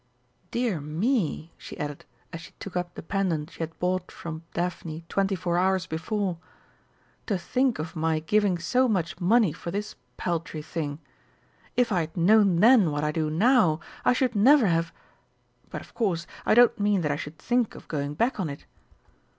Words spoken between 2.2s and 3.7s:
as she took up the pendant she